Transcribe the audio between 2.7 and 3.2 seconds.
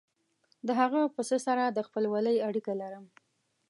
لرم.